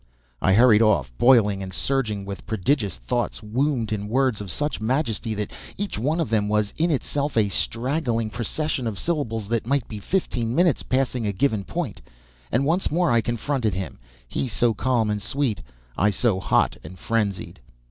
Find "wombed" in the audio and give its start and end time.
3.43-3.93